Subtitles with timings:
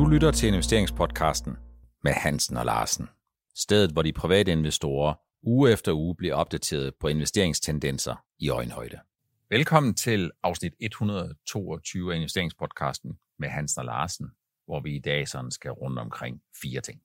[0.00, 1.56] Du lytter til investeringspodcasten
[2.04, 3.08] med Hansen og Larsen.
[3.56, 8.98] Stedet, hvor de private investorer uge efter uge bliver opdateret på investeringstendenser i øjenhøjde.
[9.50, 14.26] Velkommen til afsnit 122 af investeringspodcasten med Hansen og Larsen,
[14.66, 17.00] hvor vi i dag sådan skal rundt omkring fire ting.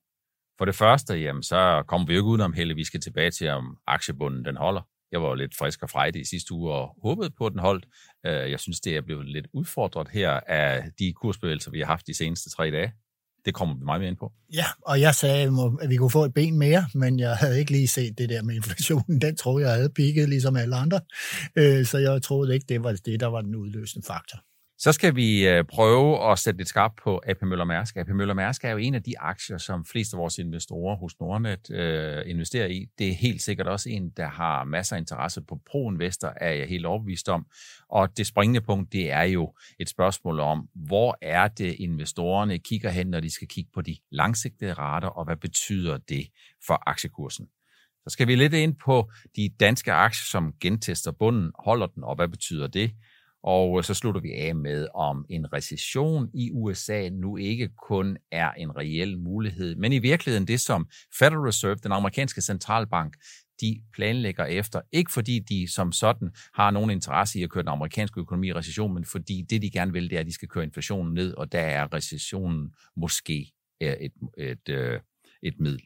[0.58, 3.50] For det første, jamen, så kommer vi jo ikke udenom Helle, vi skal tilbage til,
[3.50, 4.82] om aktiebunden den holder.
[5.16, 7.60] Jeg var jo lidt frisk og frejdig i sidste uge og håbede på, at den
[7.60, 7.86] holdt.
[8.26, 12.08] Øh, jeg synes, det er blevet lidt udfordret her af de kursbevægelser, vi har haft
[12.08, 12.94] de seneste tre dage.
[13.46, 14.32] Det kommer vi meget mere ind på.
[14.54, 15.52] Ja, og jeg sagde,
[15.82, 18.44] at vi kunne få et ben mere, men jeg havde ikke lige set det der
[18.44, 19.22] med inflationen.
[19.22, 21.00] Den troede jeg havde pigget, ligesom alle andre.
[21.56, 24.40] Øh, så jeg troede ikke, det var det, der var den udløsende faktor.
[24.78, 27.98] Så skal vi øh, prøve at sætte lidt skarp på AP Møller Mærsk.
[27.98, 31.20] AP Møller Mærsk er jo en af de aktier, som flest af vores investorer hos
[31.20, 32.86] Nordnet øh, investerer i.
[32.98, 36.68] Det er helt sikkert også en, der har masser af interesse på pro-investor, er jeg
[36.68, 37.46] helt overbevist om.
[37.90, 42.90] Og det springende punkt, det er jo et spørgsmål om, hvor er det investorerne kigger
[42.90, 46.28] hen, når de skal kigge på de langsigtede rater, og hvad betyder det
[46.68, 47.48] for aktiekursen?
[48.04, 52.16] Så skal vi lidt ind på de danske aktier, som gentester bunden, holder den, og
[52.16, 52.92] hvad betyder det?
[53.46, 58.18] Og øh, så slutter vi af med, om en recession i USA nu ikke kun
[58.32, 63.16] er en reel mulighed, men i virkeligheden det, som Federal Reserve, den amerikanske centralbank,
[63.62, 64.82] de planlægger efter.
[64.92, 68.54] Ikke fordi de som sådan har nogen interesse i at køre den amerikanske økonomi i
[68.54, 71.34] recession, men fordi det, de gerne vil, det er, at de skal køre inflationen ned,
[71.34, 75.02] og der er recessionen måske øh, et, et, et,
[75.44, 75.82] et middel.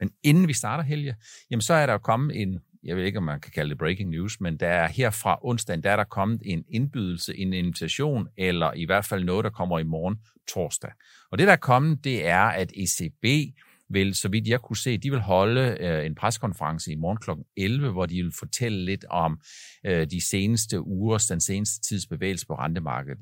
[0.00, 1.14] Men inden vi starter, Helge,
[1.50, 4.10] jamen så er der kommet en jeg ved ikke, om man kan kalde det breaking
[4.10, 8.28] news, men der er her fra onsdag, der er der kommet en indbydelse, en invitation,
[8.36, 10.16] eller i hvert fald noget, der kommer i morgen
[10.48, 10.90] torsdag.
[11.30, 13.54] Og det, der er kommet, det er, at ECB
[13.88, 17.30] vil, så vidt jeg kunne se, de vil holde øh, en preskonference i morgen kl.
[17.56, 19.40] 11, hvor de vil fortælle lidt om
[19.86, 23.18] øh, de seneste ugers, den seneste tids bevægelse på rentemarkedet.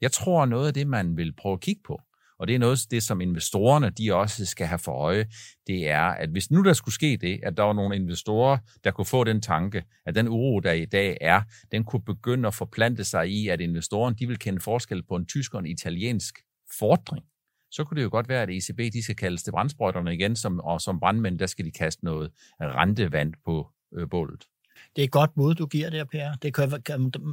[0.00, 2.00] Jeg tror, noget af det, man vil prøve at kigge på,
[2.42, 5.26] og det er noget det, som investorerne de også skal have for øje,
[5.66, 8.90] det er, at hvis nu der skulle ske det, at der var nogle investorer, der
[8.90, 12.54] kunne få den tanke, at den uro, der i dag er, den kunne begynde at
[12.54, 16.38] forplante sig i, at investorerne de vil kende forskel på en tysk og en italiensk
[16.78, 17.24] fordring,
[17.70, 20.60] så kunne det jo godt være, at ECB de skal kaldes til brandsprøjterne igen, som,
[20.60, 22.30] og som brandmænd, der skal de kaste noget
[22.60, 24.44] rentevand på øh, bålet
[24.96, 26.34] det er et godt bud, du giver der, Per.
[26.42, 26.72] Det kan,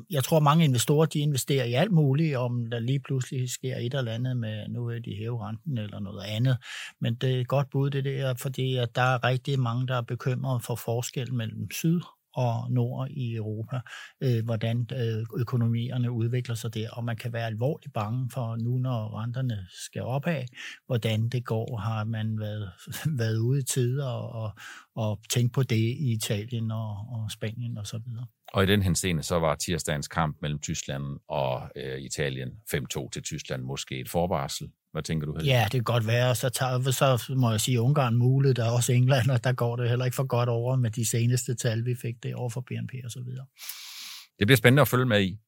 [0.10, 3.94] jeg tror, mange investorer de investerer i alt muligt, om der lige pludselig sker et
[3.94, 6.58] eller andet med, nu er de hæve renten eller noget andet.
[7.02, 9.96] Men det er et godt bud, det der, fordi at der er rigtig mange, der
[9.96, 12.02] er bekymret for forskel mellem syd
[12.34, 13.80] og nord i Europa,
[14.24, 18.78] øh, hvordan øh, økonomierne udvikler sig der, og man kan være alvorligt bange for nu,
[18.78, 20.44] når renterne skal opad,
[20.86, 22.72] hvordan det går, har man været,
[23.22, 24.52] været ude i tider og,
[24.96, 28.26] og tænkt på det i Italien og, og Spanien og så videre.
[28.54, 33.24] Og i den henseende, så var tirsdagens kamp mellem Tyskland og øh, Italien 5-2 til
[33.24, 34.72] Tyskland måske et forvarsel.
[34.92, 35.34] Hvad tænker du?
[35.34, 35.48] Heldig?
[35.48, 36.36] Ja, det kan godt være.
[36.36, 39.76] Så, tager, så må jeg sige, Ungarn muligt, der er også England, og der går
[39.76, 42.62] det heller ikke for godt over med de seneste tal, vi fik det over for
[42.62, 43.46] BNP og så videre.
[44.40, 45.40] Det bliver spændende at følge med i.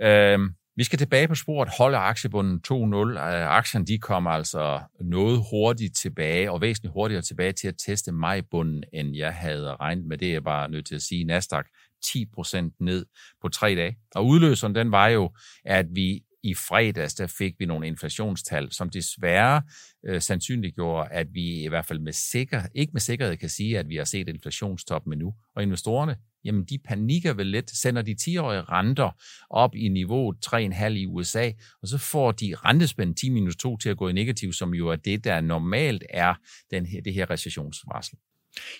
[0.00, 3.18] Øhm, vi skal tilbage på sporet, holde aktiebunden 2.0.
[3.18, 8.84] Aktierne de kommer altså noget hurtigt tilbage, og væsentligt hurtigere tilbage til at teste majbunden,
[8.92, 10.18] end jeg havde regnet med.
[10.18, 11.24] Det er jeg bare nødt til at sige.
[11.24, 11.64] Nasdaq
[12.06, 13.06] 10% ned
[13.42, 13.96] på tre dage.
[14.14, 15.30] Og udløseren den var jo,
[15.64, 19.62] at vi i fredags, der fik vi nogle inflationstal, som desværre
[20.06, 23.88] øh, sandsynliggjorde, at vi i hvert fald med sikker, ikke med sikkerhed kan sige, at
[23.88, 25.34] vi har set inflationstoppen endnu.
[25.56, 29.10] Og investorerne, jamen de panikker vel lidt, sender de 10-årige renter
[29.50, 31.50] op i niveau 3,5 i USA,
[31.82, 34.88] og så får de rentespænd 10 minus 2 til at gå i negativ, som jo
[34.88, 36.34] er det, der normalt er
[36.70, 38.18] den her, det her recessionsvarsel.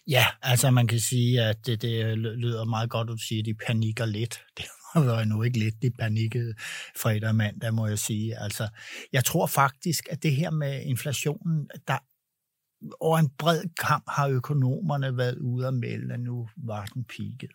[0.08, 3.46] Ja, altså man kan sige, at det, det lyder meget godt, at du siger, at
[3.46, 4.40] de panikker lidt.
[4.56, 4.64] Det
[5.08, 6.54] var nu ikke lidt, de panikkede
[6.96, 8.38] fredag og mandag, må jeg sige.
[8.38, 8.68] Altså,
[9.12, 11.98] jeg tror faktisk, at det her med inflationen, der
[13.00, 17.48] over en bred kamp har økonomerne været ude at melde, at nu var den peaked.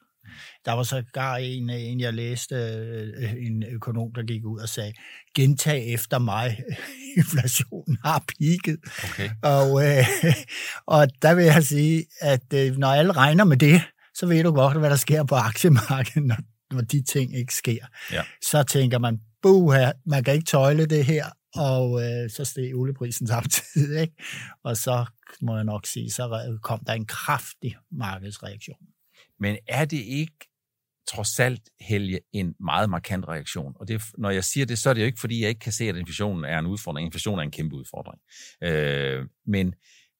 [0.65, 4.69] Der var så gar en, en, jeg læste, øh, en økonom, der gik ud og
[4.69, 4.93] sagde,
[5.35, 6.63] gentag efter mig,
[7.17, 8.77] inflationen har peaked.
[9.03, 9.29] Okay.
[9.43, 10.05] Og, øh,
[10.95, 13.81] og der vil jeg sige, at øh, når alle regner med det,
[14.13, 16.37] så ved du godt, hvad der sker på aktiemarkedet, når,
[16.71, 17.85] når de ting ikke sker.
[18.11, 18.23] Ja.
[18.41, 21.25] Så tænker man, buha, man kan ikke tøjle det her,
[21.55, 24.13] og øh, så steg olieprisen samtidig, ikke?
[24.63, 25.05] Og så
[25.41, 28.77] må jeg nok sige, så kom der en kraftig markedsreaktion.
[29.39, 30.49] Men er det ikke
[31.07, 33.73] trods alt, Helge, en meget markant reaktion.
[33.75, 35.71] Og det, når jeg siger det, så er det jo ikke, fordi jeg ikke kan
[35.71, 37.05] se, at inflationen er en udfordring.
[37.05, 38.21] Inflationen er en kæmpe udfordring.
[38.63, 39.73] Øh, men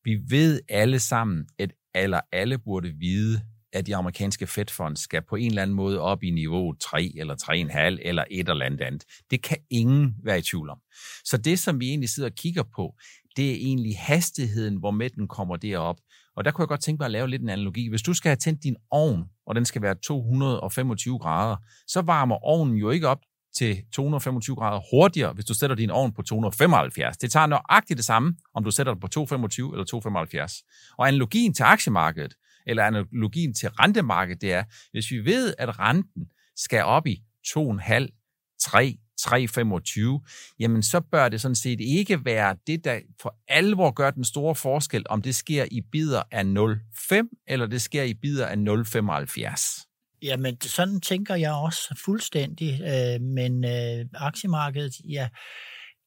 [0.04, 3.42] vi ved alle sammen, at eller alle burde vide,
[3.76, 7.36] at de amerikanske fed skal på en eller anden måde op i niveau 3 eller
[7.36, 9.04] 3,5 eller et eller andet andet.
[9.32, 10.80] Det kan ingen være i tvivl om.
[11.26, 12.96] Så det, som vi egentlig sidder og kigger på,
[13.36, 15.98] det er egentlig hastigheden, hvor med den kommer derop.
[16.36, 17.90] Og der kunne jeg godt tænke mig at lave lidt en analogi.
[17.90, 21.56] Hvis du skal have tændt din ovn, og den skal være 225 grader,
[21.88, 23.20] så varmer ovnen jo ikke op
[23.58, 27.18] til 225 grader hurtigere, hvis du sætter din ovn på 275.
[27.18, 30.54] Det tager nøjagtigt det samme, om du sætter den på 225 eller 275.
[30.98, 32.34] Og analogien til aktiemarkedet,
[32.68, 36.26] eller analogien til rentemarkedet, det er, hvis vi ved, at renten
[36.56, 42.84] skal op i 2,5, 3, 3,25, jamen så bør det sådan set ikke være det,
[42.84, 47.66] der for alvor gør den store forskel, om det sker i bider af 0,5 eller
[47.66, 49.92] det sker i bider af 0,75.
[50.22, 55.30] Jamen, sådan tænker jeg også fuldstændig, øh, men øh, aktiemarkedet, ja,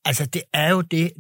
[0.04, 1.12] altså det er jo det,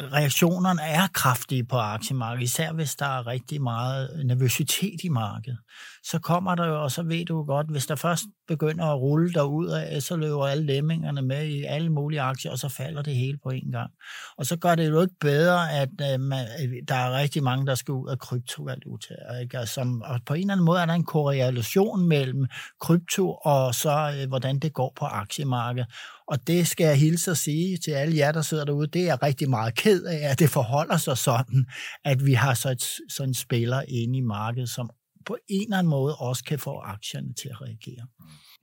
[0.00, 5.58] reaktionerne er kraftige på aktiemarkedet, især hvis der er rigtig meget nervøsitet i markedet.
[6.02, 9.32] Så kommer der jo, og så ved du godt, hvis der først begynder at rulle
[9.32, 13.14] derud af, så løber alle lemmingerne med i alle mulige aktier, og så falder det
[13.14, 13.90] hele på en gang.
[14.38, 16.46] Og så gør det jo ikke bedre, at øh, man,
[16.88, 19.14] der er rigtig mange, der skal ud af kryptovaluta.
[19.42, 19.58] Ikke?
[19.58, 22.46] Altså, som og på en eller anden måde er der en korrelation mellem
[22.80, 25.88] krypto og så, øh, hvordan det går på aktiemarkedet.
[26.28, 28.86] Og det skal jeg hilse at sige til alle jer, der sidder derude.
[28.86, 31.66] Det er rigtig meget ked af, at det forholder sig sådan,
[32.04, 34.90] at vi har så et, sådan en spiller inde i markedet, som
[35.26, 38.06] på en eller anden måde også kan få aktierne til at reagere.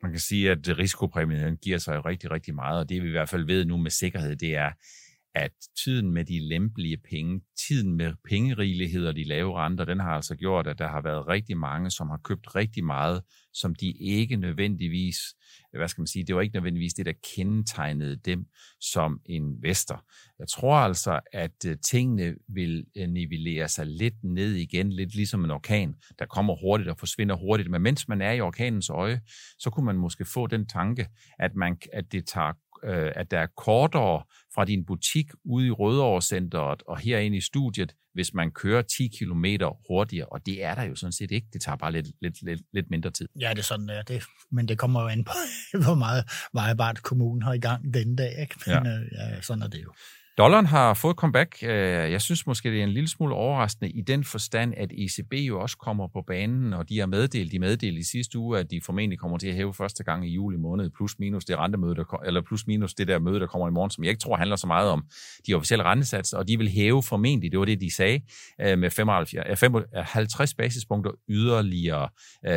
[0.04, 3.12] Man kan sige, at risikopræmien giver sig jo rigtig, rigtig meget, og det vi i
[3.12, 4.72] hvert fald ved nu med sikkerhed, det er,
[5.36, 5.52] at
[5.84, 10.36] tiden med de lempelige penge, tiden med pengerigelighed og de lave renter, den har altså
[10.36, 13.22] gjort, at der har været rigtig mange, som har købt rigtig meget,
[13.54, 15.18] som de ikke nødvendigvis,
[15.78, 18.46] hvad skal man sige, det var ikke nødvendigvis det, der kendetegnede dem
[18.82, 20.06] som investor.
[20.40, 25.44] Jeg tror altså, at øh, tingene vil øh, nivellere sig lidt ned igen, lidt ligesom
[25.44, 27.70] en orkan, der kommer hurtigt og forsvinder hurtigt.
[27.70, 29.22] Men mens man er i orkanens øje,
[29.60, 31.08] så kunne man måske få den tanke,
[31.40, 32.54] at, man, at det tager
[32.84, 34.24] øh, at der er kortere
[34.56, 39.46] fra din butik ude i Rødovre-centret og herinde i studiet, hvis man kører 10 km
[39.88, 41.48] hurtigere, og det er der jo sådan set ikke.
[41.54, 43.28] Det tager bare lidt, lidt, lidt, lidt mindre tid.
[43.40, 45.34] Ja, det er sådan, ja, det, men det kommer jo an på,
[45.84, 46.24] hvor meget
[46.54, 48.42] vejbart kommunen har i gang den dag.
[48.42, 48.56] Ikke?
[48.66, 49.00] Men ja.
[49.00, 49.94] Øh, ja, sådan er det jo.
[50.40, 51.56] Dollaren har fået comeback.
[51.64, 51.70] Øh,
[52.12, 55.62] jeg synes måske, det er en lille smule overraskende i den forstand, at ECB jo
[55.62, 58.82] også kommer på banen, og de har meddelt, de meddelte i sidste uge, at de
[58.86, 62.22] formentlig kommer til at hæve første gang i juli måned, plus minus det rentemøde, der,
[62.26, 64.56] eller plus minus det der møde, der kommer i morgen, som jeg ikke tror handler
[64.56, 65.04] så meget om
[65.48, 68.22] de officielle rentesatser, og de vil hæve formentlig, det var det, de sagde,
[68.62, 72.10] øh, med 75, 50 øh, basispunkter yderligere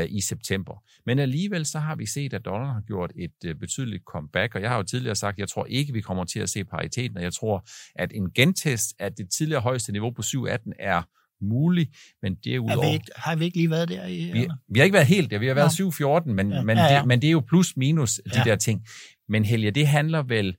[0.08, 0.82] i september.
[1.06, 4.70] Men alligevel så har vi set, at dollaren har gjort et betydeligt comeback, og jeg
[4.70, 7.22] har jo tidligere sagt, at jeg tror ikke, vi kommer til at se pariteten, og
[7.22, 7.64] jeg tror,
[7.96, 11.02] at en gentest af det tidligere højeste niveau på 718 er
[11.42, 11.88] mulig,
[12.22, 14.06] men det er vi ikke, har vi ikke lige været der?
[14.06, 16.62] I, vi, vi har ikke været helt der, vi har været 714, men, ja.
[16.62, 16.98] Men, ja, ja.
[16.98, 18.44] Det, men det er jo plus minus de ja.
[18.44, 18.86] der ting.
[19.28, 20.56] Men Helge, det handler vel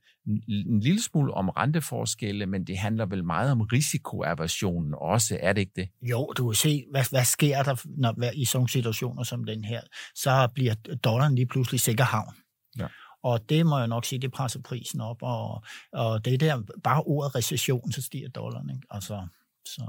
[0.68, 5.60] en lille smule om renteforskelle, men det handler vel meget om risikoaversionen også, er det
[5.60, 5.88] ikke det?
[6.02, 9.80] Jo, du kan se, hvad, hvad sker der når, i sådan situationer som den her.
[10.14, 10.74] Så bliver
[11.04, 12.34] dollaren lige pludselig sikker havn.
[12.78, 12.86] Ja.
[13.24, 15.22] Og det må jeg nok sige, det presser prisen op.
[15.22, 15.62] Og,
[15.92, 18.70] og det er der, bare ordet recession, så stiger dollaren.
[18.70, 18.86] Ikke?
[18.90, 19.26] Altså,
[19.66, 19.82] så.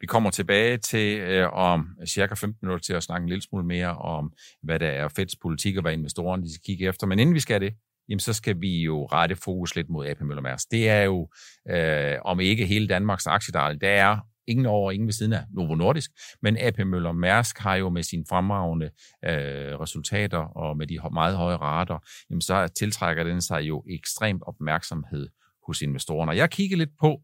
[0.00, 3.64] Vi kommer tilbage til øh, om cirka 15 minutter til at snakke en lille smule
[3.64, 4.32] mere om,
[4.62, 7.06] hvad der er Feds politik og hvad investorerne de skal kigge efter.
[7.06, 7.74] Men inden vi skal det,
[8.08, 10.70] jamen så skal vi jo rette fokus lidt mod AP Møller Mærsk.
[10.70, 11.28] Det er jo,
[11.70, 15.74] øh, om ikke hele Danmarks aktiedal, det er ingen over, ingen ved siden af Novo
[15.74, 16.10] Nordisk,
[16.42, 18.86] men AP Møller Mærsk har jo med sine fremragende
[19.24, 21.98] øh, resultater og med de meget høje rater,
[22.30, 25.28] jamen så tiltrækker den sig jo ekstremt opmærksomhed
[25.66, 26.32] hos investorerne.
[26.32, 27.22] jeg kigger lidt på,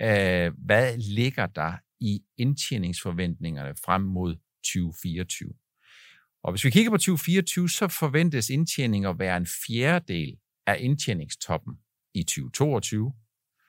[0.00, 5.52] øh, hvad ligger der i indtjeningsforventningerne frem mod 2024.
[6.44, 11.74] Og hvis vi kigger på 2024, så forventes indtjening at være en fjerdedel af indtjeningstoppen
[12.14, 13.12] i 2022,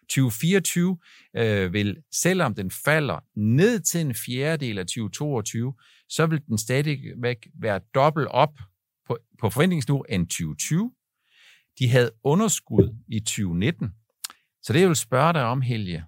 [0.09, 0.97] 2024
[1.37, 5.73] øh, vil, selvom den falder ned til en fjerdedel af 2022,
[6.09, 8.59] så vil den stadigvæk være dobbelt op
[9.07, 10.91] på, på forventningsniveau end 2020.
[11.79, 13.89] De havde underskud i 2019.
[14.63, 16.05] Så det, jeg vil spørge dig om, Helge,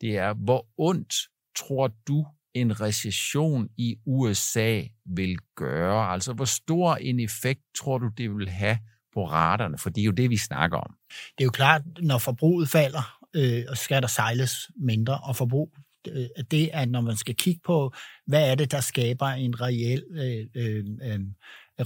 [0.00, 1.14] det er, hvor ondt
[1.56, 6.12] tror du, en recession i USA vil gøre?
[6.12, 8.78] Altså, hvor stor en effekt tror du, det vil have
[9.14, 9.78] på raterne?
[9.78, 10.94] For det er jo det, vi snakker om.
[11.08, 15.72] Det er jo klart, når forbruget falder, øh, skal der sejles mindre, og forbrug
[16.08, 17.92] øh, det er, når man skal kigge på,
[18.26, 21.20] hvad er det, der skaber en reel øh, øh, øh,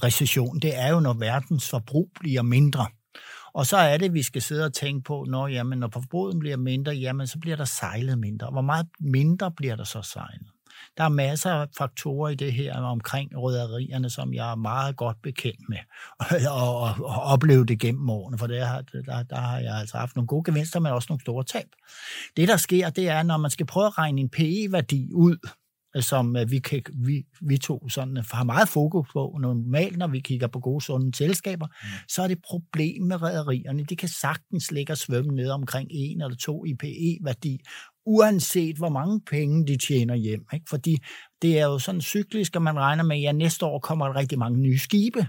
[0.05, 2.87] recession, det er jo, når verdens forbrug bliver mindre.
[3.55, 6.57] Og så er det, vi skal sidde og tænke på, når, jamen, når forbruget bliver
[6.57, 8.51] mindre, jamen, så bliver der sejlet mindre.
[8.51, 10.52] Hvor meget mindre bliver der så sejlet?
[10.97, 15.23] Der er masser af faktorer i det her omkring rødderierne, som jeg er meget godt
[15.23, 15.79] bekendt med,
[16.51, 20.17] og, og, og oplevet det gennem årene, for der, der, der har jeg altså haft
[20.17, 21.69] nogle gode gevinster, men også nogle store tab.
[22.37, 25.37] Det, der sker, det er, når man skal prøve at regne en PE-værdi ud,
[26.01, 29.39] som øh, vi, kan, vi, vi to sådan, øh, har meget fokus på.
[29.41, 31.89] Normalt, når vi kigger på gode, sunde selskaber, mm.
[32.09, 33.85] så er det problem med rædderierne.
[33.85, 37.59] De kan sagtens ligge og svømme ned omkring en eller to i PE-værdi,
[38.07, 40.47] uanset hvor mange penge de tjener hjem.
[40.53, 40.67] Ikke?
[40.69, 40.99] Fordi
[41.43, 44.17] det er jo sådan cyklisk, at man regner med, at ja, næste år kommer der
[44.17, 45.27] rigtig mange nye skibe.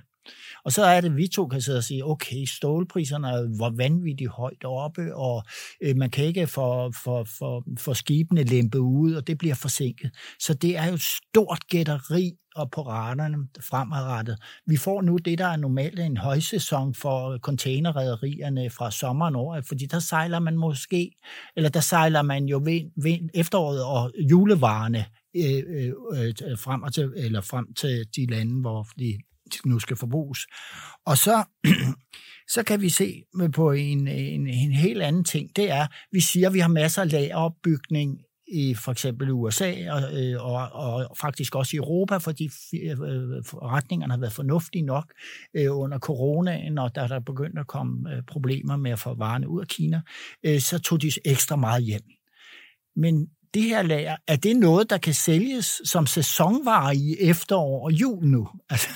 [0.65, 3.69] Og så er det, at vi to kan sidde og sige, okay, stålpriserne er hvor
[3.77, 5.43] vanvittigt højt oppe, og
[5.81, 10.11] øh, man kan ikke få for, for, for skibene lempe ud, og det bliver forsinket.
[10.39, 14.37] Så det er jo et stort gætteri og på raterne fremadrettet.
[14.65, 19.85] Vi får nu det, der er normalt en højsæson for containerrederierne fra sommeren over, fordi
[19.85, 21.11] der sejler man måske,
[21.55, 26.91] eller der sejler man jo vind, vind, efteråret og julevarerne øh, øh, øh frem, frem,
[26.91, 29.17] til, eller frem til de lande, hvor de
[29.65, 30.39] nu skal forbruges.
[31.05, 31.43] Og så,
[32.53, 33.23] så kan vi se
[33.53, 35.55] på en, en, en helt anden ting.
[35.55, 40.23] Det er, vi siger, at vi har masser af lageropbygning i for eksempel USA og,
[40.23, 42.99] øh, og, og faktisk også i Europa, fordi øh,
[43.53, 45.13] retningerne har været fornuftige nok
[45.53, 49.61] øh, under coronaen, og da der begyndte at komme problemer med at få varerne ud
[49.61, 50.01] af Kina,
[50.59, 52.01] så tog de ekstra meget hjem.
[52.95, 57.91] Men det her lager, er det noget, der kan sælges som sæsonvare i efterår og
[57.91, 58.47] jul nu?
[58.69, 58.89] Altså,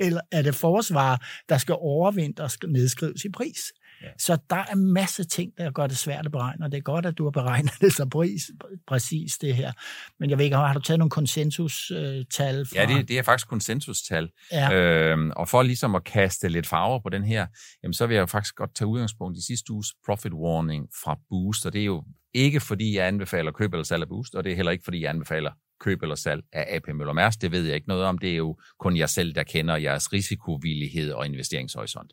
[0.00, 1.16] eller er det forsvarer,
[1.48, 3.58] der skal overvinde og nedskrives i pris?
[4.02, 4.08] Ja.
[4.18, 7.06] Så der er masse ting, der gør det svært at beregne, og det er godt,
[7.06, 8.50] at du har beregnet det så pris,
[8.86, 9.72] præcis det her.
[10.20, 12.66] Men jeg ved ikke, har du taget nogle konsensustal?
[12.66, 12.80] Fra...
[12.80, 14.28] Ja, det, det er faktisk konsensustal.
[14.52, 14.72] Ja.
[14.72, 17.46] Øhm, og for ligesom at kaste lidt farver på den her,
[17.82, 21.66] jamen, så vil jeg faktisk godt tage udgangspunkt i sidste uges profit warning fra Boost,
[21.66, 22.04] og det er jo
[22.34, 25.00] ikke fordi jeg anbefaler køb eller salg af Boost, og det er heller ikke fordi
[25.02, 27.42] jeg anbefaler køb eller salg af AP Møller Mærsk.
[27.42, 28.18] Det ved jeg ikke noget om.
[28.18, 32.12] Det er jo kun jeg selv, der kender jeres risikovillighed og investeringshorisont.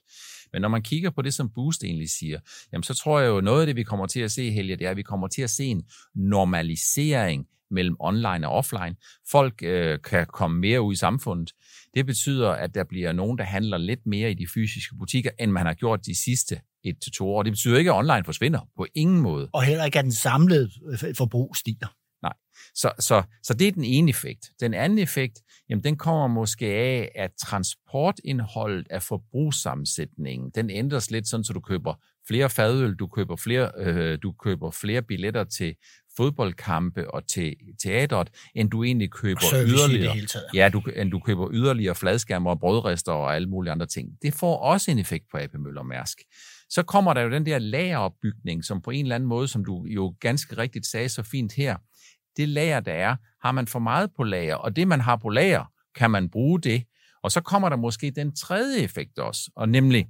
[0.54, 2.40] Men når man kigger på det, som Boost egentlig siger,
[2.74, 4.86] jamen så tror jeg jo, noget af det, vi kommer til at se, Helge, det
[4.86, 5.84] er, at vi kommer til at se en
[6.16, 8.96] normalisering mellem online og offline.
[9.32, 11.52] Folk øh, kan komme mere ud i samfundet.
[11.94, 15.52] Det betyder, at der bliver nogen, der handler lidt mere i de fysiske butikker, end
[15.52, 17.44] man har gjort de sidste et til to år.
[17.44, 19.50] Det betyder ikke, at online forsvinder på ingen måde.
[19.54, 20.70] Og heller ikke, at den samlede
[21.18, 21.88] forbrug stiger.
[22.24, 22.34] Nej.
[22.76, 24.46] Så, så, så det er den ene effekt.
[24.60, 31.28] Den anden effekt, jamen den kommer måske af, at transportindholdet af forbrugssammensætningen, den ændres lidt
[31.28, 31.94] sådan, så du køber
[32.28, 35.76] flere fadøl, du køber flere, øh, du køber flere billetter til
[36.18, 40.16] fodboldkampe og til teateret, end du egentlig køber yderligere.
[40.54, 44.10] Ja, du, end du køber yderligere fladskærmer og brødrester og alle mulige andre ting.
[44.22, 46.18] Det får også en effekt på AP Møller Mærsk.
[46.70, 49.86] Så kommer der jo den der lageropbygning, som på en eller anden måde, som du
[49.86, 51.78] jo ganske rigtigt sagde så fint her,
[52.38, 55.30] det lager, der er, har man for meget på lager, og det, man har på
[55.30, 56.84] lager, kan man bruge det.
[57.24, 60.08] Og så kommer der måske den tredje effekt også, og nemlig,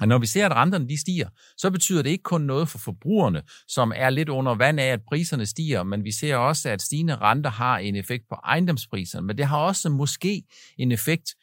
[0.00, 2.78] at når vi ser, at renterne de stiger, så betyder det ikke kun noget for
[2.78, 6.82] forbrugerne, som er lidt under vand af, at priserne stiger, men vi ser også, at
[6.82, 10.42] stigende renter har en effekt på ejendomspriserne, men det har også måske
[10.78, 11.34] en effekt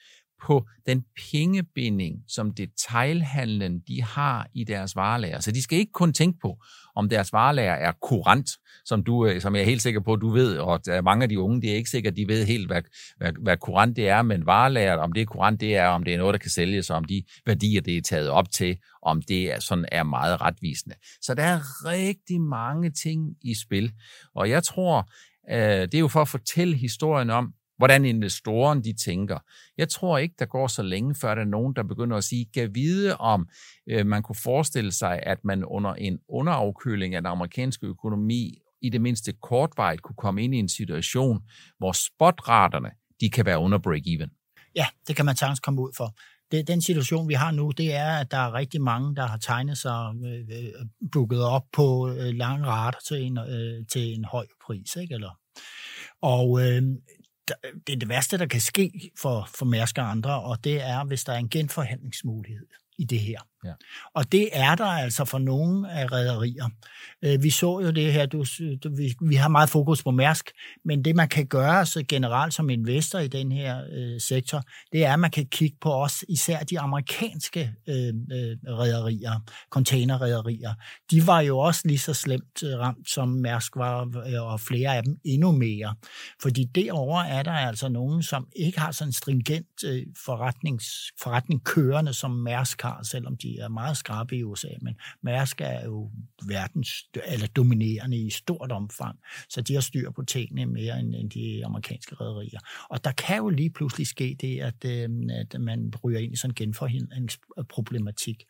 [0.43, 5.39] på den pengebinding, som detailhandlen de har i deres varelager.
[5.39, 6.57] Så de skal ikke kun tænke på,
[6.95, 8.49] om deres varelager er kurant,
[8.85, 11.29] som, du, øh, som jeg er helt sikker på, at du ved, og mange af
[11.29, 12.81] de unge, det er ikke sikkert, de ved helt, hvad,
[13.17, 16.13] hvad, hvad kurant det er, men varelager, om det er kurant, det er, om det
[16.13, 19.21] er noget, der kan sælges, og om de værdier, det er taget op til, om
[19.21, 20.95] det er, sådan er meget retvisende.
[21.21, 23.91] Så der er rigtig mange ting i spil,
[24.35, 25.09] og jeg tror,
[25.51, 29.39] øh, det er jo for at fortælle historien om, hvordan investoren de tænker.
[29.77, 32.45] Jeg tror ikke, der går så længe, før der er nogen, der begynder at sige,
[32.53, 33.47] kan vide om
[33.89, 38.89] øh, man kunne forestille sig, at man under en underafkøling af den amerikanske økonomi i
[38.89, 41.39] det mindste kortvarigt kunne komme ind i en situation,
[41.77, 42.89] hvor spotraterne
[43.21, 44.29] de kan være under break-even.
[44.75, 46.15] Ja, det kan man sagtens komme ud for.
[46.51, 49.37] Det, den situation, vi har nu, det er, at der er rigtig mange, der har
[49.37, 54.25] tegnet sig øh, øh booket op på øh, lange rater til en, øh, til en
[54.25, 54.95] høj pris.
[54.95, 55.13] Ikke?
[55.13, 55.39] Eller,
[56.21, 56.81] og øh,
[57.87, 61.03] det er det værste, der kan ske for, for Mærsk og andre, og det er,
[61.03, 63.39] hvis der er en genforhandlingsmulighed i det her.
[63.65, 63.73] Ja.
[64.13, 66.69] Og det er der altså for nogle af rædderier.
[67.23, 68.45] Øh, vi så jo det her, du,
[68.83, 70.51] du, vi, vi har meget fokus på Mærsk,
[70.85, 75.05] men det man kan gøre så generelt som investor i den her øh, sektor, det
[75.05, 80.73] er, at man kan kigge på os, især de amerikanske øh, øh rædderier, containerrædderier.
[81.11, 84.07] De var jo også lige så slemt øh, ramt, som Mærsk var,
[84.39, 85.95] og flere af dem endnu mere.
[86.41, 90.85] Fordi derovre er der altså nogen, som ikke har sådan en stringent øh, forretnings,
[91.21, 95.61] forretning kørende, som Mærsk har, selvom de de er meget skrappe i USA, men Mærsk
[95.61, 96.11] er jo
[96.47, 96.89] verdens,
[97.27, 101.65] eller dominerende i stort omfang, så de har styr på tingene mere end, end de
[101.65, 102.59] amerikanske rædderier.
[102.89, 106.35] Og der kan jo lige pludselig ske det, at, øh, at man ryger ind i
[106.35, 108.43] sådan en genforhindringsproblematik.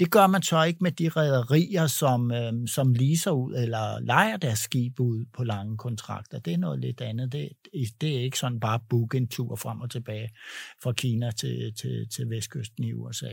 [0.00, 4.36] Det gør man så ikke med de rædderier, som, øh, som leaser ud eller leger
[4.36, 6.38] deres skib ud på lange kontrakter.
[6.38, 7.32] Det er noget lidt andet.
[7.32, 7.48] Det,
[8.00, 10.30] det er ikke sådan bare book en tur frem og tilbage
[10.82, 13.32] fra Kina til, til, til vestkysten i USA.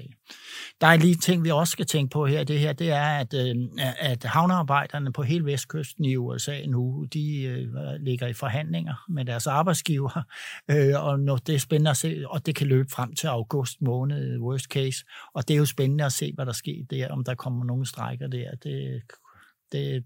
[0.81, 2.43] Der er lige ting, vi også skal tænke på her.
[2.43, 3.55] Det her, det er, at, øh,
[3.99, 7.67] at havnearbejderne på hele vestkysten i USA nu, de øh,
[7.99, 10.23] ligger i forhandlinger med deres arbejdsgiver,
[10.71, 13.81] øh, og når det er spændende at se, og det kan løbe frem til august
[13.81, 17.23] måned, worst case, og det er jo spændende at se, hvad der sker der, om
[17.23, 18.55] der kommer nogle strækker der.
[18.63, 19.01] Det,
[19.71, 20.03] det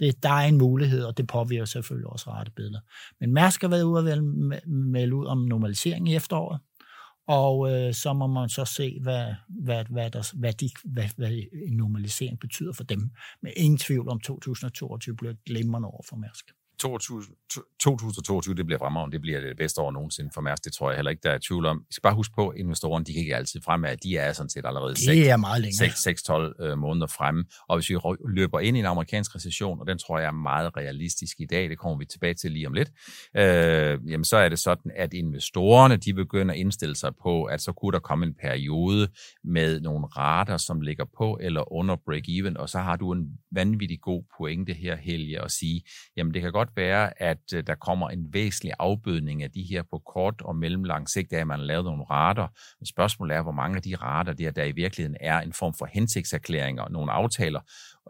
[0.00, 2.80] det, der er en mulighed, og det påvirker selvfølgelig også retebilleder.
[3.20, 4.24] Men Mærsk har været ude at
[4.66, 6.60] melde ud om normalisering i efteråret,
[7.28, 11.32] og øh, så må man så se, hvad, hvad, hvad, der, hvad, de, hvad, hvad
[11.66, 13.10] en normalisering betyder for dem.
[13.42, 16.46] Men ingen tvivl om 2022 bliver glimrende over for Mærsk.
[16.78, 19.12] 2022, det bliver fremragende.
[19.12, 20.64] Det bliver det bedste år nogensinde for Mærsk.
[20.64, 21.78] Det tror jeg heller ikke, der er tvivl om.
[21.88, 23.96] Vi skal bare huske på, at investorerne, de kan ikke altid fremad.
[23.96, 24.94] De er sådan set allerede
[26.60, 27.44] 6-12 øh, måneder fremme.
[27.68, 27.96] Og hvis vi
[28.28, 31.70] løber ind i en amerikansk recession, og den tror jeg er meget realistisk i dag,
[31.70, 32.90] det kommer vi tilbage til lige om lidt,
[33.36, 37.60] øh, jamen så er det sådan, at investorerne, de begynder at indstille sig på, at
[37.60, 39.08] så kunne der komme en periode
[39.44, 44.00] med nogle rater, som ligger på eller under break-even, og så har du en vanvittig
[44.00, 45.82] god pointe her, Helge, at sige,
[46.16, 49.82] jamen det kan godt være, at øh, der kommer en væsentlig afbødning af de her
[49.82, 52.46] på kort og mellemlang sigt, af at man har lavet nogle rater.
[52.80, 55.74] Men spørgsmålet er, hvor mange af de rater, der, der i virkeligheden er en form
[55.74, 57.60] for hensigtserklæringer, nogle aftaler,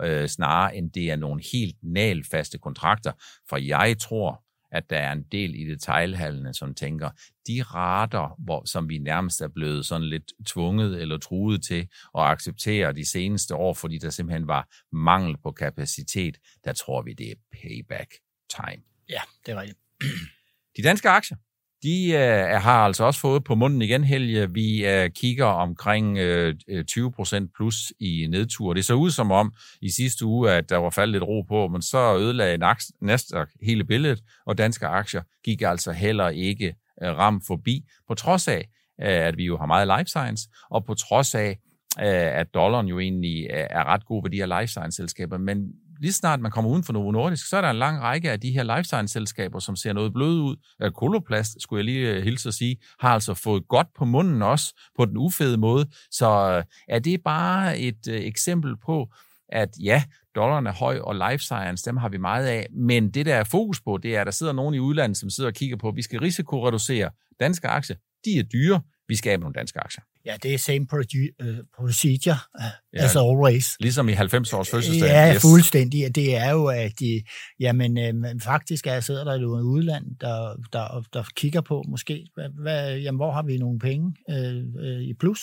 [0.03, 3.13] øh, snarere end det er nogle helt nalfaste kontrakter.
[3.49, 7.11] For jeg tror, at der er en del i detaljhandlene, som tænker,
[7.47, 11.89] de rater, hvor, som vi nærmest er blevet sådan lidt tvunget eller truet til
[12.19, 17.13] at acceptere de seneste år, fordi der simpelthen var mangel på kapacitet, der tror vi,
[17.13, 18.15] det er payback
[18.51, 18.83] time.
[19.09, 19.79] Ja, det er rigtigt.
[20.77, 21.37] De danske aktier,
[21.83, 24.53] de uh, har altså også fået på munden igen, Helge.
[24.53, 27.13] Vi uh, kigger omkring uh, 20
[27.57, 28.75] plus i nedtur.
[28.75, 29.53] Det så ud som om
[29.83, 33.85] i sidste uge, at der var faldet lidt ro på, men så ødelagde Nasdaq hele
[33.85, 39.07] billedet, og danske aktier gik altså heller ikke uh, ram forbi, på trods af, uh,
[39.07, 41.59] at vi jo har meget life science, og på trods af,
[41.99, 46.41] at dollaren jo egentlig er ret god ved de her life science-selskaber, men lige snart
[46.41, 48.77] man kommer uden for Novo Nordisk, så er der en lang række af de her
[48.77, 50.57] life science-selskaber, som ser noget blødt ud.
[50.83, 54.43] Øh, Koloplast, skulle jeg lige øh, hilse at sige, har altså fået godt på munden
[54.43, 55.87] også, på den ufede måde.
[56.11, 59.09] Så øh, er det bare et eksempel på,
[59.49, 60.03] at ja,
[60.35, 63.45] dollaren er høj, og life science, dem har vi meget af, men det, der er
[63.45, 65.89] fokus på, det er, at der sidder nogen i udlandet, som sidder og kigger på,
[65.89, 67.97] at vi skal risikoreducere danske aktier.
[68.25, 70.03] De er dyre, vi skal have nogle danske aktier.
[70.25, 70.87] Ja, det er same
[71.41, 73.77] øh, procedure uh, ja, as always.
[73.81, 75.09] Ligesom i 90 års fødselsdag.
[75.09, 75.43] Ja, yes.
[75.43, 76.15] fuldstændig.
[76.15, 77.23] Det er jo, at de,
[77.61, 82.27] jamen, øh, faktisk er, sidder der jo en udland, der, der, der kigger på måske,
[82.35, 85.41] hvad, hvad, jamen, hvor har vi nogle penge øh, øh, i plus,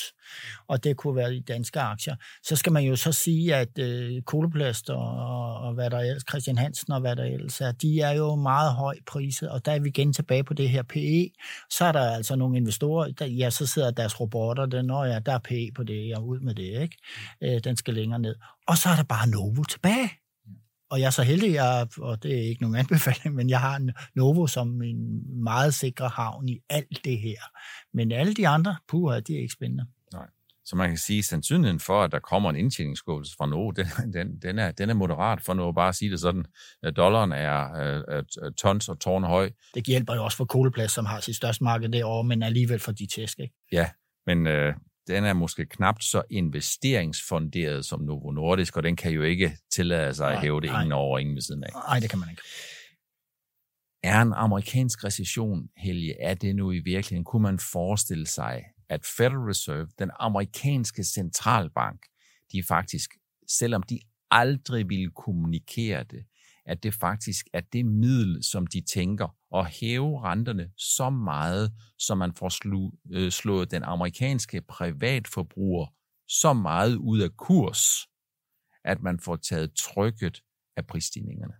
[0.68, 2.16] og det kunne være i danske aktier.
[2.44, 5.16] Så skal man jo så sige, at øh, Koloplast og,
[5.58, 8.74] og hvad der ellers, Christian Hansen og hvad der ellers er, de er jo meget
[8.74, 11.30] høj priset, og der er vi igen tilbage på det her PE.
[11.70, 15.20] Så er der altså nogle investorer, der, ja, så sidder deres robotter det, når ja,
[15.20, 16.98] der er PE på det, jeg er ud med det, ikke?
[17.44, 18.36] Øh, den skal længere ned.
[18.68, 20.10] Og så er der bare Novo tilbage.
[20.90, 23.76] Og jeg er så heldig, jeg, og det er ikke nogen anbefaling, men jeg har
[23.76, 27.40] en Novo som en meget sikre havn i alt det her.
[27.94, 29.86] Men alle de andre, puha, de er ikke spændende.
[30.14, 30.28] Nej.
[30.66, 33.86] Så man kan sige, at sandsynligheden for, at der kommer en indtjeningsskubbelse fra Novo, den,
[34.14, 35.72] den, den, er, den er moderat for Novo.
[35.72, 36.46] Bare at sige det sådan,
[36.96, 39.52] dollaren er uh, tons og tårne høj.
[39.74, 42.92] Det hjælper jo også for Koleplads, som har sit største marked derovre, men alligevel for
[42.92, 43.54] de tæsk, ikke?
[43.72, 43.90] Ja,
[44.26, 44.74] men øh,
[45.08, 50.14] den er måske knap så investeringsfunderet som Novo Nordisk, og den kan jo ikke tillade
[50.14, 51.70] sig at hæve det ingen over ingen ved siden af.
[51.74, 52.42] Nej, det kan man ikke.
[54.04, 57.24] Er en amerikansk recession, Helge, er det nu i virkeligheden?
[57.24, 62.00] Kunne man forestille sig, at Federal Reserve, den amerikanske centralbank,
[62.52, 63.10] de faktisk,
[63.48, 64.00] selvom de
[64.32, 66.26] aldrig ville kommunikere det,
[66.66, 72.16] at det faktisk er det middel, som de tænker at hæve renterne så meget, så
[72.16, 75.88] man får slu, øh, slået den amerikanske privatforbruger
[76.28, 77.82] så meget ud af kurs,
[78.84, 80.42] at man får taget trykket
[80.78, 81.54] af prisstigningerne.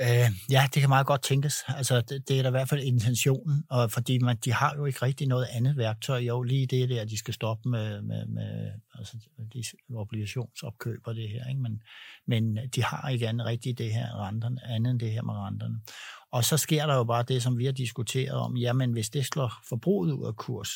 [0.00, 1.54] Øh, ja, det kan meget godt tænkes.
[1.68, 4.84] Altså, det, det er da i hvert fald intentionen, og fordi man, de har jo
[4.84, 6.18] ikke rigtig noget andet værktøj.
[6.18, 9.16] Jo, lige det der, de skal stoppe med, med, med altså,
[9.54, 11.48] de obligationsopkøb og det her.
[11.48, 11.60] Ikke?
[11.60, 11.82] Men,
[12.26, 15.80] men de har ikke andet rigtigt det her renterne, andet end det her med renterne.
[16.32, 19.26] Og så sker der jo bare det, som vi har diskuteret om, jamen hvis det
[19.26, 20.70] slår forbruget ud af kurs,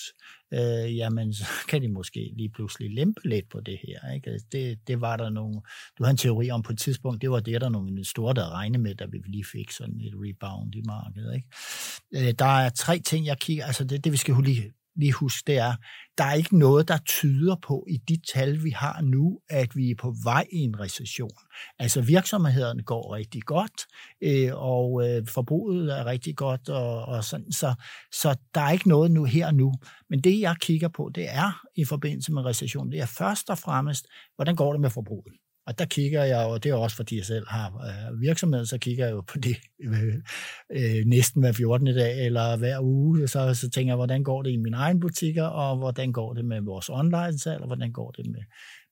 [0.53, 4.13] øh, jamen så kan de måske lige pludselig lempe lidt på det her.
[4.15, 4.31] Ikke?
[4.31, 5.61] Altså, det, det var der nogle,
[5.99, 8.51] du havde en teori om på et tidspunkt, det var det, der nogle store, der
[8.51, 11.35] regnede med, da vi lige fik sådan et rebound i markedet.
[11.35, 12.29] Ikke?
[12.29, 15.47] Øh, der er tre ting, jeg kigger, altså det, det vi skal lige lige huske,
[15.47, 15.75] det er,
[16.19, 19.91] der er ikke noget, der tyder på i de tal, vi har nu, at vi
[19.91, 21.31] er på vej i en recession.
[21.79, 23.87] Altså virksomhederne går rigtig godt,
[24.23, 27.75] øh, og øh, forbruget er rigtig godt, og, og sådan, så,
[28.13, 29.73] så der er ikke noget nu her nu.
[30.11, 33.59] Men det, jeg kigger på, det er i forbindelse med recession, det er først og
[33.59, 35.35] fremmest, hvordan går det med forbruget?
[35.67, 38.79] Og der kigger jeg, og det er også fordi jeg selv har øh, virksomhed, så
[38.79, 39.57] kigger jeg jo på det
[40.77, 41.87] øh, næsten hver 14.
[41.87, 43.29] dag eller hver uge.
[43.29, 46.45] Så, så tænker jeg, hvordan går det i mine egne butikker, og hvordan går det
[46.45, 48.43] med vores online-salg, og hvordan går det med,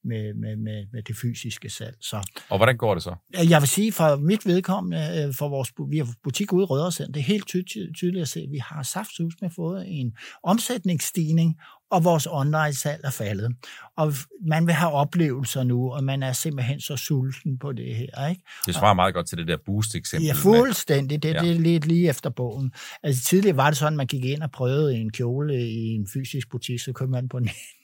[0.05, 1.97] med, med, med, med det fysiske salg.
[2.01, 2.17] Så,
[2.49, 3.15] og hvordan går det så?
[3.51, 7.13] Jeg vil sige, for mit vedkommende, øh, for vores, vi har butik ude i Rødersand,
[7.13, 7.47] det er helt
[7.97, 11.57] tydeligt at se, at vi har saftsus med fået en omsætningsstigning,
[11.91, 13.57] og vores online-salg er faldet.
[13.97, 14.13] Og
[14.47, 18.29] man vil have oplevelser nu, og man er simpelthen så sulten på det her.
[18.29, 18.43] Ikke?
[18.67, 20.27] Det svarer meget godt til det der boost-eksempel.
[20.27, 21.23] Ja, fuldstændig.
[21.23, 21.41] Det, ja.
[21.41, 22.73] det er lidt lige efter bogen.
[23.03, 26.09] Altså tidligere var det sådan, at man gik ind og prøvede en kjole i en
[26.13, 27.41] fysisk butik, så købte man på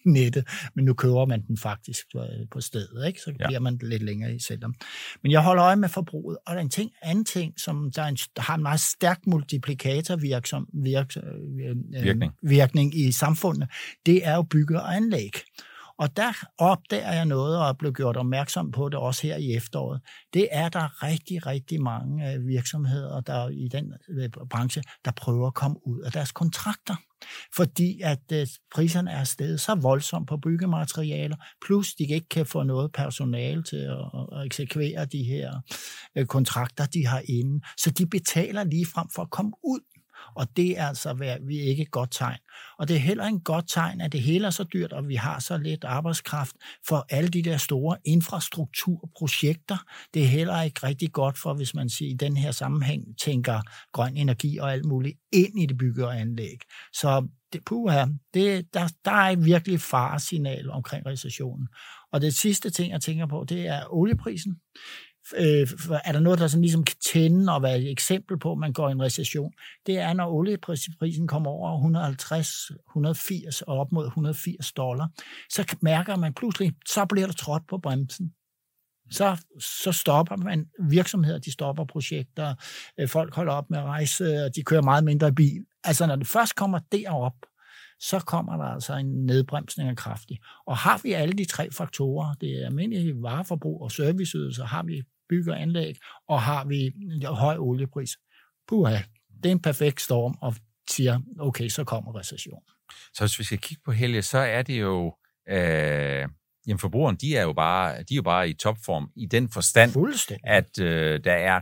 [0.07, 3.21] nettet, men nu køber man den faktisk øh, på stedet, ikke?
[3.21, 3.47] så ja.
[3.47, 4.75] bliver man lidt længere i selvom.
[5.23, 8.03] Men jeg holder øje med forbruget, og der er en ting, anden ting, som der,
[8.03, 12.33] er en, der har en meget stærk multiplikatorvirkning virk, øh, virkning.
[12.43, 13.69] virkning i samfundet,
[14.07, 15.33] det er jo bygge og anlæg.
[15.99, 19.55] Og der opdager jeg noget, og er blevet gjort opmærksom på det også her i
[19.57, 20.01] efteråret.
[20.35, 25.47] Det er der rigtig, rigtig mange øh, virksomheder der i den øh, branche, der prøver
[25.47, 26.97] at komme ud af deres kontrakter.
[27.57, 32.63] Fordi at øh, priserne er steget så voldsomt på byggematerialer, plus de ikke kan få
[32.63, 35.61] noget personale til at, at eksekvere de her
[36.25, 37.61] kontrakter, de har inde.
[37.79, 39.81] Så de betaler lige frem for at komme ud
[40.35, 42.39] og det er altså vi ikke et godt tegn.
[42.79, 45.09] Og det er heller ikke et godt tegn, at det hele er så dyrt, og
[45.09, 46.57] vi har så lidt arbejdskraft
[46.89, 49.77] for alle de der store infrastrukturprojekter.
[50.15, 53.61] Det er heller ikke rigtig godt for, hvis man siger, i den her sammenhæng tænker
[53.93, 56.59] grøn energi og alt muligt ind i det bygge og anlæg.
[56.93, 61.69] Så det, puha, det, der, der er virkelig faresignal omkring recessionen.
[62.13, 64.57] Og det sidste ting, jeg tænker på, det er olieprisen
[65.37, 65.69] øh,
[66.05, 68.73] er der noget, der sådan ligesom kan tænde og være et eksempel på, at man
[68.73, 69.53] går i en recession,
[69.87, 75.09] det er, når olieprisen kommer over 150, 180 og op mod 180 dollar,
[75.51, 78.33] så mærker man pludselig, så bliver der trådt på bremsen.
[79.11, 82.55] Så, så stopper man virksomheder, de stopper projekter,
[83.01, 85.65] øh, folk holder op med at rejse, og de kører meget mindre bil.
[85.85, 87.35] Altså når det først kommer derop,
[88.01, 90.39] så kommer der altså en nedbremsning af kraftig.
[90.67, 95.03] Og har vi alle de tre faktorer, det er almindelige vareforbrug og serviceydelser, har vi
[95.29, 95.97] bygger anlæg,
[96.29, 96.93] og har vi
[97.25, 98.11] høj oliepris.
[98.69, 98.99] Puha,
[99.43, 100.55] det er en perfekt storm, og
[100.91, 102.63] siger, okay, så kommer recession.
[103.15, 105.15] Så hvis vi skal kigge på Helge, så er det jo,
[105.49, 106.29] øh,
[106.67, 109.93] jamen forbrugeren, de er jo bare, de er jo bare i topform i den forstand,
[110.45, 111.61] at øh, der er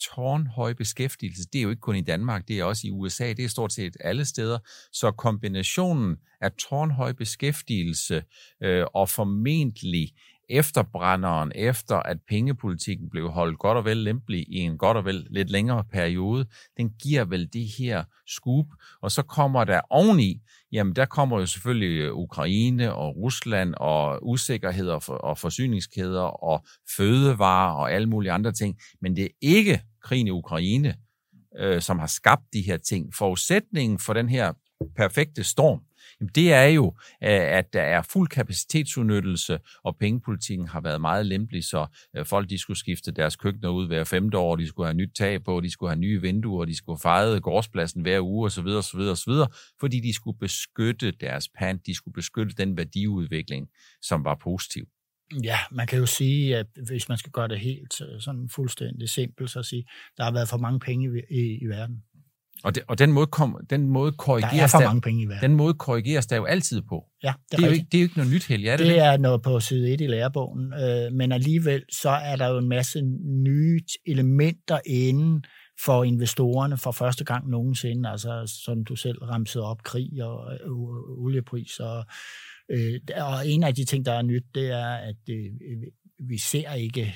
[0.00, 1.48] tårnhøj beskæftigelse.
[1.52, 3.72] Det er jo ikke kun i Danmark, det er også i USA, det er stort
[3.72, 4.58] set alle steder.
[4.92, 8.24] Så kombinationen af tårnhøj beskæftigelse
[8.62, 10.12] øh, og formentlig
[10.50, 15.26] efterbrænderen, efter at pengepolitikken blev holdt godt og vel lempelig i en godt og vel
[15.30, 18.66] lidt længere periode, den giver vel det her scoop,
[19.02, 20.40] og så kommer der oveni,
[20.72, 26.64] jamen der kommer jo selvfølgelig Ukraine og Rusland og usikkerheder og forsyningskæder og
[26.96, 30.94] fødevarer og alle mulige andre ting, men det er ikke krigen i Ukraine,
[31.58, 33.14] øh, som har skabt de her ting.
[33.14, 34.52] Forudsætningen for den her
[34.96, 35.80] perfekte storm,
[36.20, 36.86] Jamen, det er jo,
[37.22, 42.50] øh, at der er fuld kapacitetsudnyttelse, og pengepolitikken har været meget lempelig, så øh, folk
[42.50, 45.60] de skulle skifte deres køkkener ud hver femte år, de skulle have nyt tag på,
[45.60, 49.32] de skulle have nye vinduer, de skulle fejre gårdspladsen hver uge osv., osv., osv.,
[49.80, 53.68] fordi de skulle beskytte deres pant, de skulle beskytte den værdiudvikling,
[54.02, 54.86] som var positiv.
[55.44, 59.08] Ja, man kan jo sige, at hvis man skal gøre det helt øh, sådan fuldstændig
[59.08, 59.84] simpelt, så at sige,
[60.16, 62.02] der har været for mange penge i, i, i verden.
[62.64, 65.26] Og, det, og den måde, kom, den måde korrigeres der, er for mange penge i
[65.26, 65.50] verden.
[65.50, 67.04] Den måde korrigeres der jo altid på.
[67.22, 68.76] Ja, det er, det er, jo, ikke, det er jo ikke noget nyt, Helge, er
[68.76, 68.94] det det?
[68.94, 72.58] Det er noget på side 1 i lærebogen, øh, men alligevel så er der jo
[72.58, 73.02] en masse
[73.44, 75.44] nye elementer inden
[75.84, 80.70] for investorerne for første gang nogensinde, altså som du selv ramsede op, krig og øh,
[81.24, 81.80] oliepris.
[81.80, 82.04] Og,
[82.70, 85.46] øh, og en af de ting, der er nyt, det er, at øh,
[86.28, 87.14] vi ser ikke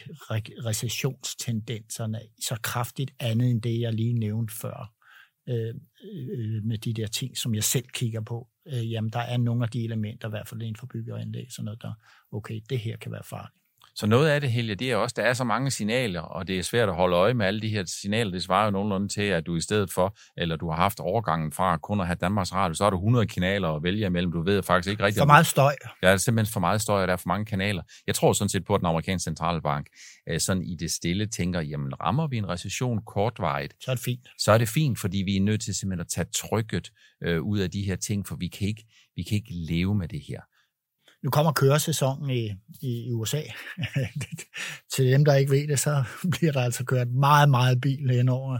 [0.66, 4.93] recessionstendenserne så kraftigt andet end det, jeg lige nævnte før
[5.48, 5.74] Øh,
[6.12, 9.64] øh, med de der ting, som jeg selv kigger på, øh, jamen der er nogle
[9.64, 11.92] af de elementer, i hvert fald inden for bygge og anlæg, sådan noget, der,
[12.32, 13.63] okay, det her kan være farligt.
[13.96, 16.58] Så noget af det, Helge, det er også, der er så mange signaler, og det
[16.58, 18.30] er svært at holde øje med alle de her signaler.
[18.30, 21.52] Det svarer jo nogenlunde til, at du i stedet for, eller du har haft overgangen
[21.52, 24.32] fra kun at have Danmarks Radio, så har du 100 kanaler at vælge imellem.
[24.32, 25.20] Du ved faktisk ikke rigtigt...
[25.20, 25.74] For meget støj.
[26.02, 27.82] Det er simpelthen for meget støj, og der er for mange kanaler.
[28.06, 29.86] Jeg tror sådan set på, at den amerikanske centralbank
[30.28, 34.04] øh, sådan i det stille tænker, jamen rammer vi en recession kortvarigt, så er det
[34.04, 34.28] fint.
[34.38, 36.90] Så er det fint, fordi vi er nødt til simpelthen at tage trykket
[37.24, 38.84] øh, ud af de her ting, for vi kan ikke,
[39.16, 40.40] vi kan ikke leve med det her.
[41.24, 43.42] Nu kommer køresæsonen i, i USA.
[44.94, 46.04] Til dem, der ikke ved det, så
[46.38, 48.58] bliver der altså kørt meget, meget bil hen over,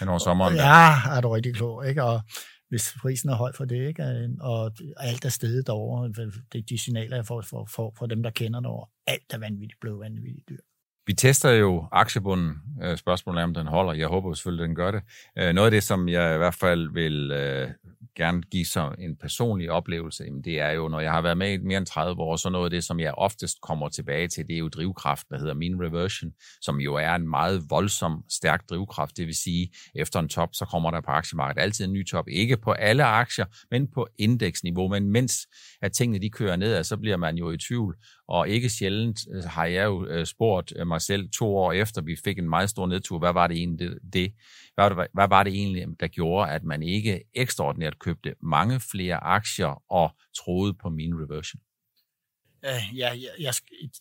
[0.00, 0.54] hen over sommeren.
[0.54, 1.88] Ja, er du rigtig klog.
[1.88, 2.04] Ikke?
[2.04, 2.20] Og
[2.68, 4.28] hvis prisen er høj for det, ikke?
[4.40, 8.30] og alt er stedet derovre, det de signaler, jeg får for, for, for dem, der
[8.30, 10.60] kender det over, alt er vanvittigt blevet vanvittigt dyrt.
[11.06, 12.54] Vi tester jo aktiebunden.
[12.82, 13.92] Øh, spørgsmålet er, om den holder.
[13.92, 15.02] Jeg håber selvfølgelig, den gør det.
[15.38, 17.68] Øh, noget af det, som jeg i hvert fald vil øh,
[18.16, 21.56] gerne give som en personlig oplevelse, det er jo, når jeg har været med i
[21.56, 24.54] mere end 30 år, så noget af det, som jeg oftest kommer tilbage til, det
[24.54, 29.16] er jo drivkraft, der hedder mean reversion, som jo er en meget voldsom, stærk drivkraft.
[29.16, 32.28] Det vil sige, efter en top, så kommer der på aktiemarkedet altid en ny top.
[32.28, 34.88] Ikke på alle aktier, men på indeksniveau.
[34.88, 35.46] Men mens
[35.82, 37.96] at tingene de kører ned, så bliver man jo i tvivl.
[38.28, 42.02] Og ikke sjældent øh, har jeg jo øh, spurgt øh, mig selv to år efter,
[42.02, 44.32] vi fik en meget stor nedtur, hvad var det egentlig, det, det
[44.74, 49.82] hvad, hvad var det egentlig, der gjorde, at man ikke ekstraordinært købte mange flere aktier
[49.92, 50.10] og
[50.44, 51.60] troede på min reversion?
[52.62, 53.50] Ja, ja, ja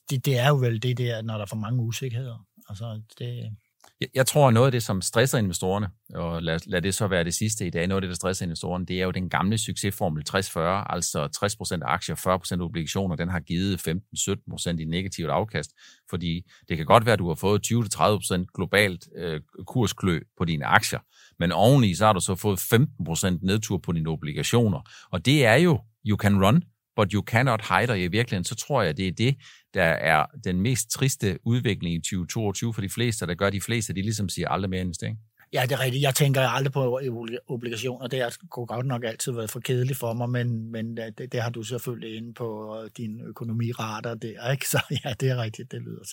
[0.09, 2.45] det, det er jo vel det der, når der er for mange usikkerheder.
[2.69, 3.57] Altså, det,
[4.01, 7.23] jeg, jeg tror, noget af det, som stresser investorerne, og lad, lad det så være
[7.23, 9.57] det sidste i dag, noget af det, der stresser investorerne, det er jo den gamle
[9.57, 12.15] succesformel 60-40, altså 60% aktier,
[12.57, 15.71] 40% obligationer, den har givet 15-17% i negativt afkast,
[16.09, 20.65] fordi det kan godt være, at du har fået 20-30% globalt øh, kursklø på dine
[20.65, 20.99] aktier,
[21.39, 24.79] men oveni så har du så fået 15% nedtur på dine obligationer,
[25.11, 26.63] og det er jo you can run,
[26.95, 29.35] but you cannot hide, og i virkeligheden, så tror jeg, det er det,
[29.73, 33.93] der er den mest triste udvikling i 2022 for de fleste, der gør de fleste,
[33.93, 35.19] de ligesom siger aldrig mere investering.
[35.53, 36.01] Ja, det er rigtigt.
[36.01, 36.99] Jeg tænker aldrig på
[37.47, 38.07] obligationer.
[38.07, 41.49] Det har godt nok altid været for kedeligt for mig, men, men det, det har
[41.49, 44.69] du selvfølgelig inde på din økonomirater der, ikke?
[44.69, 45.71] Så ja, det er rigtigt.
[45.71, 46.03] Det lyder,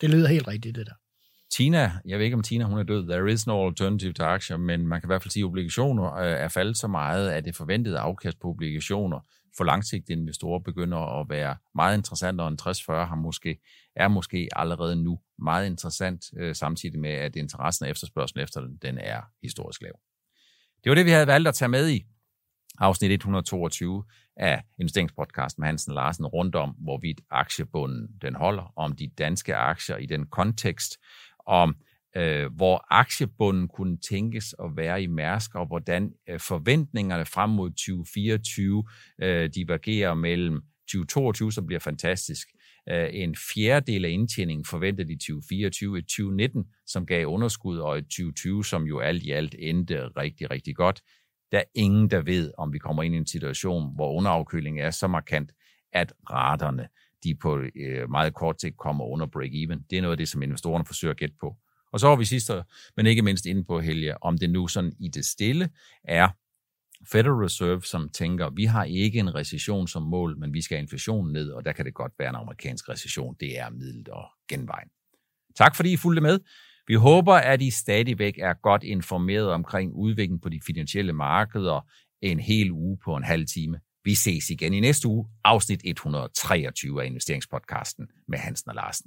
[0.00, 0.92] det lyder helt rigtigt, det der.
[1.56, 4.56] Tina, jeg ved ikke om Tina hun er død, there is no alternative to aktier,
[4.56, 7.44] men man kan i hvert fald sige, at obligationer øh, er faldet så meget, at
[7.44, 9.20] det forventede afkast på obligationer
[9.56, 13.58] for langsigtede investorer begynder at være meget interessant, og en 60-40 har måske,
[13.96, 18.76] er måske allerede nu meget interessant, øh, samtidig med, at interessen og efterspørgselen efter den,
[18.82, 19.92] den er historisk lav.
[20.84, 22.04] Det var det, vi havde valgt at tage med i
[22.78, 24.04] afsnit 122
[24.36, 29.96] af investeringspodcasten med Hansen Larsen rundt om, hvorvidt aktiebunden den holder, om de danske aktier
[29.96, 30.98] i den kontekst,
[31.46, 31.76] om
[32.16, 37.70] øh, hvor aktiebunden kunne tænkes at være i Mærsk, og hvordan øh, forventningerne frem mod
[37.70, 38.84] 2024
[39.22, 42.48] øh, divergerer mellem 2022, som bliver fantastisk,
[42.88, 48.04] øh, en fjerdedel af indtjeningen forventet i 2024, et 2019, som gav underskud, og et
[48.04, 51.02] 2020, som jo alt i alt endte rigtig, rigtig godt.
[51.52, 54.90] Der er ingen, der ved, om vi kommer ind i en situation, hvor underafkølingen er
[54.90, 55.52] så markant,
[55.92, 56.88] at raterne
[57.24, 59.86] de på øh, meget kort tid kommer under break-even.
[59.90, 61.56] Det er noget af det, som investorerne forsøger at gætte på.
[61.94, 62.50] Og så var vi sidst,
[62.96, 65.70] men ikke mindst inde på Helge, om det nu sådan i det stille
[66.04, 66.28] er
[67.12, 70.82] Federal Reserve, som tænker, vi har ikke en recession som mål, men vi skal have
[70.82, 73.36] inflationen ned, og der kan det godt være en amerikansk recession.
[73.40, 74.88] Det er middelt og genvejen.
[75.56, 76.38] Tak fordi I fulgte med.
[76.86, 81.80] Vi håber, at I stadigvæk er godt informeret omkring udviklingen på de finansielle markeder
[82.22, 83.80] en hel uge på en halv time.
[84.04, 89.06] Vi ses igen i næste uge, afsnit 123 af investeringspodcasten med Hansen og Larsen.